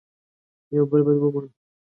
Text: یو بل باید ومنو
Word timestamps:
یو 0.75 0.85
بل 0.91 1.01
باید 1.05 1.19
ومنو 1.23 1.49